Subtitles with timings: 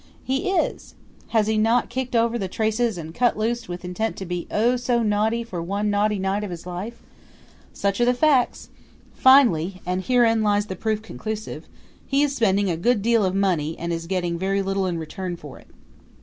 [0.23, 0.95] He is!
[1.27, 4.75] Has he not kicked over the traces and cut loose with intent to be oh,
[4.75, 7.03] so naughty for one naughty night of his life?
[7.71, 8.69] Such are the facts.
[9.13, 11.67] Finally, and herein lies the proof conclusive,
[12.03, 15.35] he is spending a good deal of money and is getting very little in return
[15.37, 15.67] for it.